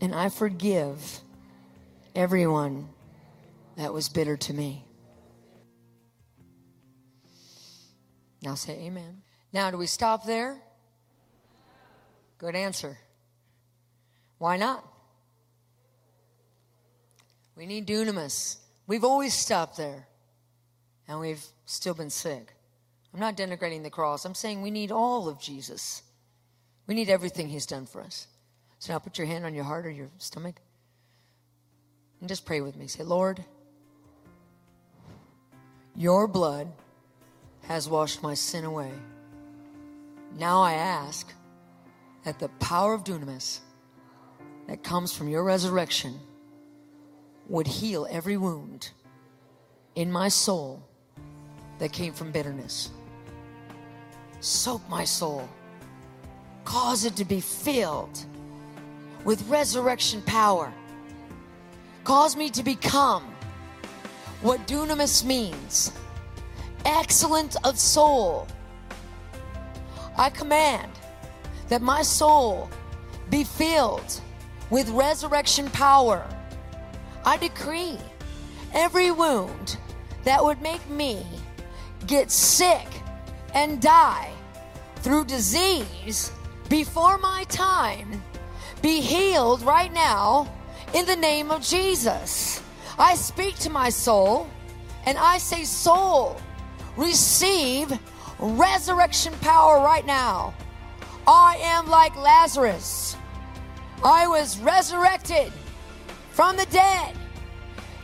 And 0.00 0.14
I 0.14 0.28
forgive 0.28 1.20
everyone 2.14 2.88
that 3.76 3.92
was 3.92 4.08
bitter 4.08 4.36
to 4.36 4.52
me. 4.52 4.84
Now 8.42 8.54
say 8.54 8.72
amen. 8.84 9.22
Now, 9.52 9.70
do 9.70 9.76
we 9.76 9.86
stop 9.86 10.24
there? 10.24 10.62
Good 12.38 12.54
answer. 12.54 12.98
Why 14.38 14.56
not? 14.56 14.89
We 17.60 17.66
need 17.66 17.86
dunamis. 17.86 18.56
We've 18.86 19.04
always 19.04 19.34
stopped 19.34 19.76
there, 19.76 20.08
and 21.06 21.20
we've 21.20 21.44
still 21.66 21.92
been 21.92 22.08
sick. 22.08 22.54
I'm 23.12 23.20
not 23.20 23.36
denigrating 23.36 23.82
the 23.82 23.90
cross. 23.90 24.24
I'm 24.24 24.34
saying 24.34 24.62
we 24.62 24.70
need 24.70 24.90
all 24.90 25.28
of 25.28 25.38
Jesus. 25.38 26.02
We 26.86 26.94
need 26.94 27.10
everything 27.10 27.50
He's 27.50 27.66
done 27.66 27.84
for 27.84 28.00
us. 28.00 28.28
So 28.78 28.94
now 28.94 28.98
put 28.98 29.18
your 29.18 29.26
hand 29.26 29.44
on 29.44 29.54
your 29.54 29.64
heart 29.64 29.84
or 29.84 29.90
your 29.90 30.08
stomach 30.16 30.54
and 32.20 32.30
just 32.30 32.46
pray 32.46 32.62
with 32.62 32.76
me. 32.76 32.86
Say, 32.86 33.02
Lord, 33.02 33.44
your 35.94 36.26
blood 36.26 36.66
has 37.64 37.90
washed 37.90 38.22
my 38.22 38.32
sin 38.32 38.64
away. 38.64 38.90
Now 40.38 40.62
I 40.62 40.72
ask 40.72 41.30
that 42.24 42.38
the 42.38 42.48
power 42.58 42.94
of 42.94 43.04
dunamis 43.04 43.58
that 44.66 44.82
comes 44.82 45.14
from 45.14 45.28
your 45.28 45.44
resurrection 45.44 46.18
would 47.50 47.66
heal 47.66 48.06
every 48.08 48.36
wound 48.36 48.90
in 49.96 50.10
my 50.10 50.28
soul 50.28 50.80
that 51.80 51.92
came 51.92 52.12
from 52.12 52.30
bitterness. 52.30 52.90
Soak 54.38 54.88
my 54.88 55.04
soul, 55.04 55.48
cause 56.64 57.04
it 57.04 57.16
to 57.16 57.24
be 57.24 57.40
filled 57.40 58.24
with 59.24 59.46
resurrection 59.48 60.22
power. 60.22 60.72
Cause 62.04 62.36
me 62.36 62.50
to 62.50 62.62
become 62.62 63.24
what 64.42 64.66
dunamis 64.66 65.24
means 65.24 65.92
excellent 66.84 67.56
of 67.64 67.78
soul. 67.78 68.46
I 70.16 70.30
command 70.30 70.92
that 71.68 71.82
my 71.82 72.02
soul 72.02 72.70
be 73.28 73.42
filled 73.44 74.20
with 74.70 74.88
resurrection 74.90 75.68
power. 75.70 76.24
I 77.24 77.36
decree 77.36 77.98
every 78.72 79.10
wound 79.10 79.76
that 80.24 80.42
would 80.42 80.60
make 80.62 80.88
me 80.88 81.24
get 82.06 82.30
sick 82.30 82.86
and 83.54 83.80
die 83.80 84.30
through 84.96 85.24
disease 85.24 86.32
before 86.68 87.18
my 87.18 87.44
time 87.48 88.22
be 88.82 89.00
healed 89.00 89.62
right 89.62 89.92
now 89.92 90.50
in 90.94 91.04
the 91.06 91.16
name 91.16 91.50
of 91.50 91.62
Jesus. 91.62 92.62
I 92.98 93.14
speak 93.14 93.56
to 93.60 93.70
my 93.70 93.90
soul 93.90 94.48
and 95.06 95.18
I 95.18 95.38
say, 95.38 95.64
Soul, 95.64 96.40
receive 96.96 97.92
resurrection 98.38 99.32
power 99.40 99.82
right 99.82 100.06
now. 100.06 100.54
I 101.26 101.56
am 101.60 101.88
like 101.88 102.16
Lazarus. 102.16 103.16
I 104.02 104.26
was 104.26 104.58
resurrected 104.60 105.52
from 106.40 106.56
the 106.56 106.64
dead 106.70 107.14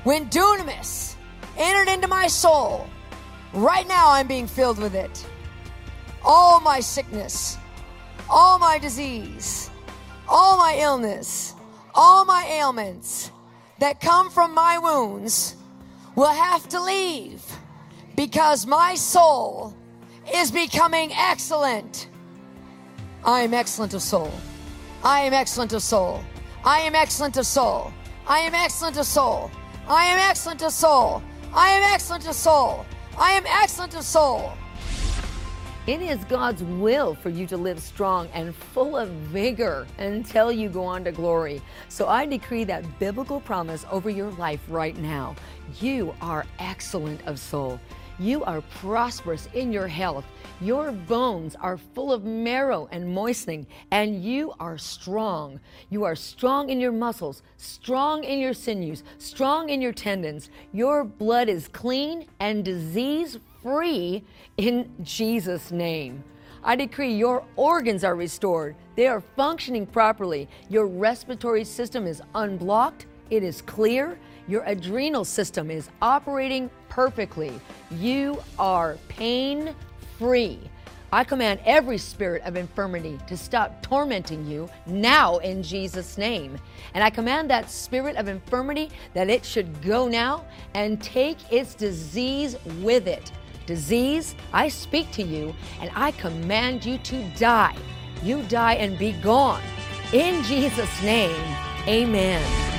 when 0.04 0.28
dunamis 0.28 1.14
entered 1.56 1.90
into 1.90 2.06
my 2.06 2.26
soul. 2.26 2.86
Right 3.54 3.88
now, 3.88 4.10
I'm 4.10 4.26
being 4.26 4.46
filled 4.46 4.78
with 4.78 4.94
it. 4.94 5.26
All 6.22 6.60
my 6.60 6.80
sickness, 6.80 7.56
all 8.28 8.58
my 8.58 8.76
disease, 8.76 9.70
all 10.28 10.58
my 10.58 10.76
illness, 10.78 11.54
all 11.94 12.26
my 12.26 12.44
ailments 12.50 13.32
that 13.78 14.02
come 14.02 14.28
from 14.28 14.52
my 14.52 14.76
wounds 14.76 15.56
will 16.14 16.26
have 16.26 16.68
to 16.68 16.78
leave 16.78 17.42
because 18.16 18.66
my 18.66 18.94
soul 18.96 19.74
is 20.34 20.50
becoming 20.50 21.10
excellent. 21.14 22.10
I 23.24 23.40
am 23.40 23.54
excellent 23.54 23.94
of 23.94 24.02
soul. 24.02 24.30
I 25.02 25.20
am 25.20 25.32
excellent 25.32 25.72
of 25.72 25.82
soul. 25.82 26.22
I 26.66 26.80
am 26.80 26.94
excellent 26.94 27.38
of 27.38 27.46
soul. 27.46 27.94
I 28.28 28.40
am 28.40 28.54
excellent 28.54 28.96
of 28.98 29.06
soul. 29.06 29.52
I 29.86 30.06
am 30.06 30.18
excellent 30.18 30.60
of 30.62 30.72
soul. 30.72 31.22
I 31.54 31.68
am 31.68 31.94
excellent 31.94 32.26
of 32.26 32.34
soul. 32.34 32.84
I 33.16 33.30
am 33.30 33.44
excellent 33.46 33.94
of 33.94 34.02
soul. 34.02 34.52
It 35.86 36.02
is 36.02 36.24
God's 36.24 36.64
will 36.64 37.14
for 37.14 37.28
you 37.28 37.46
to 37.46 37.56
live 37.56 37.78
strong 37.78 38.28
and 38.34 38.52
full 38.52 38.96
of 38.96 39.08
vigor 39.10 39.86
until 39.98 40.50
you 40.50 40.68
go 40.68 40.82
on 40.82 41.04
to 41.04 41.12
glory. 41.12 41.62
So 41.88 42.08
I 42.08 42.26
decree 42.26 42.64
that 42.64 42.98
biblical 42.98 43.40
promise 43.40 43.86
over 43.92 44.10
your 44.10 44.32
life 44.32 44.60
right 44.68 44.96
now. 44.96 45.36
You 45.80 46.12
are 46.20 46.44
excellent 46.58 47.24
of 47.28 47.38
soul. 47.38 47.78
You 48.18 48.42
are 48.44 48.62
prosperous 48.80 49.48
in 49.52 49.72
your 49.72 49.88
health. 49.88 50.24
Your 50.62 50.90
bones 50.90 51.54
are 51.56 51.76
full 51.76 52.12
of 52.12 52.24
marrow 52.24 52.88
and 52.90 53.06
moistening, 53.06 53.66
and 53.90 54.24
you 54.24 54.54
are 54.58 54.78
strong. 54.78 55.60
You 55.90 56.04
are 56.04 56.16
strong 56.16 56.70
in 56.70 56.80
your 56.80 56.92
muscles, 56.92 57.42
strong 57.58 58.24
in 58.24 58.38
your 58.38 58.54
sinews, 58.54 59.04
strong 59.18 59.68
in 59.68 59.82
your 59.82 59.92
tendons. 59.92 60.48
Your 60.72 61.04
blood 61.04 61.50
is 61.50 61.68
clean 61.68 62.26
and 62.40 62.64
disease 62.64 63.38
free 63.62 64.24
in 64.56 64.90
Jesus' 65.02 65.70
name. 65.70 66.24
I 66.64 66.74
decree 66.74 67.14
your 67.14 67.44
organs 67.56 68.02
are 68.02 68.16
restored. 68.16 68.76
They 68.96 69.06
are 69.08 69.20
functioning 69.20 69.86
properly. 69.86 70.48
Your 70.70 70.86
respiratory 70.86 71.64
system 71.64 72.06
is 72.06 72.22
unblocked. 72.34 73.06
It 73.28 73.42
is 73.42 73.60
clear. 73.60 74.18
Your 74.48 74.62
adrenal 74.64 75.24
system 75.24 75.70
is 75.70 75.88
operating 76.00 76.70
perfectly. 76.88 77.52
You 77.90 78.42
are 78.58 78.96
pain 79.08 79.74
free. 80.18 80.60
I 81.12 81.24
command 81.24 81.60
every 81.64 81.98
spirit 81.98 82.42
of 82.42 82.56
infirmity 82.56 83.18
to 83.28 83.36
stop 83.36 83.80
tormenting 83.82 84.46
you 84.46 84.68
now 84.86 85.38
in 85.38 85.62
Jesus' 85.62 86.18
name. 86.18 86.58
And 86.94 87.02
I 87.02 87.10
command 87.10 87.48
that 87.50 87.70
spirit 87.70 88.16
of 88.16 88.28
infirmity 88.28 88.90
that 89.14 89.30
it 89.30 89.44
should 89.44 89.82
go 89.82 90.08
now 90.08 90.44
and 90.74 91.00
take 91.00 91.38
its 91.52 91.74
disease 91.74 92.56
with 92.82 93.06
it. 93.06 93.32
Disease, 93.66 94.34
I 94.52 94.68
speak 94.68 95.10
to 95.12 95.22
you 95.22 95.54
and 95.80 95.90
I 95.94 96.10
command 96.12 96.84
you 96.84 96.98
to 96.98 97.22
die. 97.30 97.76
You 98.22 98.42
die 98.44 98.74
and 98.74 98.98
be 98.98 99.12
gone. 99.12 99.62
In 100.12 100.42
Jesus' 100.44 101.02
name, 101.02 101.56
amen. 101.86 102.75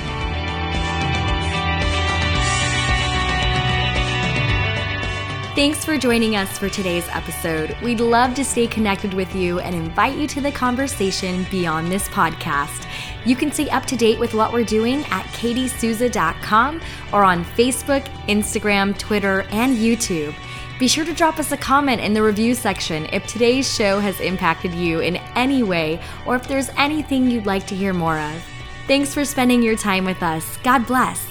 Thanks 5.58 5.84
for 5.84 5.98
joining 5.98 6.36
us 6.36 6.56
for 6.56 6.68
today's 6.68 7.08
episode. 7.08 7.76
We'd 7.82 7.98
love 7.98 8.32
to 8.36 8.44
stay 8.44 8.68
connected 8.68 9.12
with 9.12 9.34
you 9.34 9.58
and 9.58 9.74
invite 9.74 10.16
you 10.16 10.28
to 10.28 10.40
the 10.40 10.52
conversation 10.52 11.44
beyond 11.50 11.90
this 11.90 12.06
podcast. 12.10 12.86
You 13.24 13.34
can 13.34 13.50
stay 13.50 13.68
up 13.70 13.84
to 13.86 13.96
date 13.96 14.20
with 14.20 14.34
what 14.34 14.52
we're 14.52 14.62
doing 14.62 15.00
at 15.06 15.24
katiesouza.com 15.32 16.80
or 17.12 17.24
on 17.24 17.44
Facebook, 17.44 18.04
Instagram, 18.28 18.96
Twitter, 18.96 19.40
and 19.50 19.76
YouTube. 19.76 20.32
Be 20.78 20.86
sure 20.86 21.04
to 21.04 21.12
drop 21.12 21.40
us 21.40 21.50
a 21.50 21.56
comment 21.56 22.00
in 22.02 22.14
the 22.14 22.22
review 22.22 22.54
section 22.54 23.06
if 23.06 23.26
today's 23.26 23.68
show 23.68 23.98
has 23.98 24.20
impacted 24.20 24.72
you 24.72 25.00
in 25.00 25.16
any 25.34 25.64
way 25.64 26.00
or 26.24 26.36
if 26.36 26.46
there's 26.46 26.70
anything 26.76 27.28
you'd 27.28 27.46
like 27.46 27.66
to 27.66 27.74
hear 27.74 27.92
more 27.92 28.20
of. 28.20 28.44
Thanks 28.86 29.12
for 29.12 29.24
spending 29.24 29.64
your 29.64 29.76
time 29.76 30.04
with 30.04 30.22
us. 30.22 30.56
God 30.58 30.86
bless. 30.86 31.27